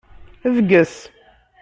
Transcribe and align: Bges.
Bges. 0.53 0.93